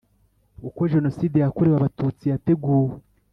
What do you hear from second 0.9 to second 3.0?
Jenoside yakorewe Abatutsi yateguwe